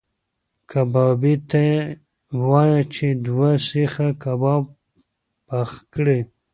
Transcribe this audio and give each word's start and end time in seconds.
کبابي 0.71 1.35
ته 1.49 1.63
وایه 2.47 2.81
چې 2.93 3.07
دوه 3.25 3.49
سیخه 3.69 4.07
کباب 4.23 4.63
پخ 5.47 5.69
کړي. 5.93 6.19